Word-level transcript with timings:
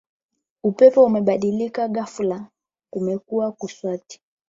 Upepo 0.63 1.03
umebadilika 1.05 1.87
gafula 1.87 2.47
kumekuwa 2.91 3.51
kuswati 3.51 4.21